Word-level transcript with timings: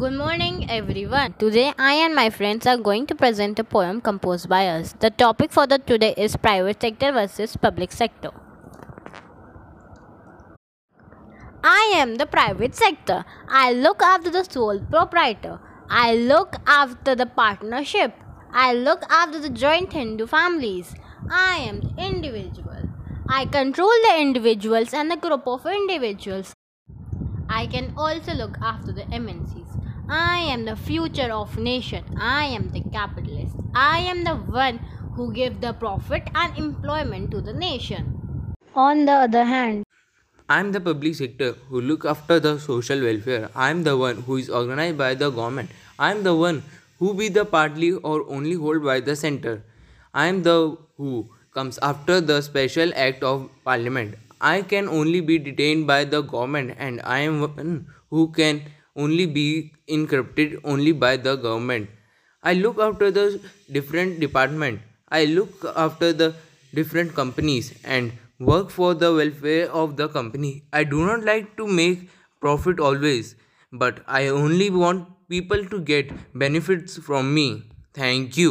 Good 0.00 0.14
morning, 0.14 0.70
everyone. 0.70 1.34
Today, 1.34 1.74
I 1.78 1.92
and 2.02 2.14
my 2.14 2.30
friends 2.30 2.66
are 2.66 2.78
going 2.78 3.06
to 3.08 3.14
present 3.14 3.58
a 3.58 3.64
poem 3.64 4.00
composed 4.00 4.48
by 4.48 4.66
us. 4.66 4.94
The 4.98 5.10
topic 5.10 5.52
for 5.52 5.66
the 5.66 5.78
today 5.78 6.14
is 6.16 6.36
private 6.36 6.80
sector 6.80 7.12
versus 7.12 7.54
public 7.54 7.92
sector. 7.92 8.30
I 11.62 11.92
am 11.96 12.14
the 12.14 12.24
private 12.24 12.74
sector. 12.74 13.26
I 13.46 13.74
look 13.74 14.00
after 14.02 14.30
the 14.30 14.42
sole 14.44 14.80
proprietor. 14.94 15.60
I 15.90 16.14
look 16.14 16.56
after 16.66 17.14
the 17.14 17.26
partnership. 17.26 18.14
I 18.52 18.72
look 18.72 19.04
after 19.10 19.38
the 19.38 19.50
joint 19.50 19.92
Hindu 19.92 20.26
families. 20.28 20.94
I 21.30 21.56
am 21.56 21.82
the 21.82 22.06
individual. 22.06 22.88
I 23.28 23.44
control 23.44 24.08
the 24.08 24.16
individuals 24.18 24.94
and 24.94 25.10
the 25.10 25.18
group 25.18 25.46
of 25.46 25.66
individuals. 25.66 26.54
I 27.50 27.66
can 27.66 27.92
also 27.96 28.32
look 28.32 28.56
after 28.62 28.92
the 28.92 29.02
MNCs. 29.02 29.70
I 30.08 30.38
am 30.52 30.64
the 30.64 30.76
future 30.76 31.32
of 31.32 31.58
nation. 31.58 32.04
I 32.16 32.44
am 32.44 32.70
the 32.70 32.82
capitalist. 32.92 33.56
I 33.74 33.98
am 34.12 34.22
the 34.22 34.36
one 34.36 34.78
who 35.16 35.32
give 35.32 35.60
the 35.60 35.72
profit 35.72 36.30
and 36.36 36.56
employment 36.56 37.32
to 37.32 37.40
the 37.40 37.52
nation. 37.52 38.54
On 38.76 39.04
the 39.04 39.12
other 39.26 39.44
hand, 39.44 39.84
I 40.48 40.60
am 40.60 40.70
the 40.70 40.80
public 40.80 41.16
sector 41.16 41.56
who 41.68 41.80
look 41.80 42.04
after 42.04 42.38
the 42.38 42.60
social 42.60 43.02
welfare. 43.02 43.50
I 43.56 43.70
am 43.70 43.82
the 43.82 43.96
one 43.96 44.22
who 44.22 44.36
is 44.36 44.48
organized 44.48 44.96
by 44.96 45.14
the 45.14 45.30
government. 45.30 45.70
I 45.98 46.12
am 46.12 46.22
the 46.22 46.36
one 46.36 46.62
who 47.00 47.14
be 47.14 47.28
the 47.28 47.44
partly 47.44 47.92
or 47.92 48.24
only 48.30 48.54
hold 48.54 48.84
by 48.84 49.00
the 49.00 49.16
center. 49.16 49.64
I 50.14 50.26
am 50.28 50.44
the 50.44 50.76
who 50.96 51.28
comes 51.52 51.80
after 51.82 52.20
the 52.20 52.42
special 52.42 52.92
act 52.94 53.24
of 53.24 53.48
parliament. 53.64 54.14
I 54.40 54.62
can 54.62 54.88
only 54.88 55.20
be 55.20 55.38
detained 55.38 55.86
by 55.86 56.04
the 56.04 56.22
government 56.22 56.76
and 56.78 57.00
I 57.04 57.20
am 57.20 57.40
one 57.40 57.86
who 58.10 58.32
can 58.32 58.62
only 58.96 59.26
be 59.26 59.72
incorporated 59.86 60.60
only 60.64 60.92
by 60.92 61.16
the 61.16 61.36
government. 61.36 61.88
I 62.42 62.54
look 62.54 62.78
after 62.78 63.10
the 63.10 63.40
different 63.70 64.20
department. 64.20 64.80
I 65.08 65.24
look 65.26 65.64
after 65.76 66.12
the 66.12 66.34
different 66.74 67.14
companies 67.14 67.74
and 67.84 68.12
work 68.38 68.70
for 68.70 68.94
the 68.94 69.12
welfare 69.14 69.70
of 69.70 69.96
the 69.96 70.08
company. 70.08 70.64
I 70.72 70.84
do 70.84 71.04
not 71.06 71.22
like 71.24 71.56
to 71.58 71.66
make 71.66 72.08
profit 72.40 72.80
always, 72.80 73.34
but 73.72 74.00
I 74.06 74.28
only 74.28 74.70
want 74.70 75.08
people 75.28 75.64
to 75.66 75.80
get 75.80 76.10
benefits 76.38 76.96
from 76.98 77.34
me. 77.34 77.64
Thank 77.92 78.36
you. 78.36 78.38